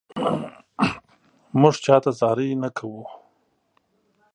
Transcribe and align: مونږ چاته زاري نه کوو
مونږ 1.59 1.75
چاته 1.85 2.11
زاري 2.19 2.47
نه 2.61 2.69
کوو 2.77 3.03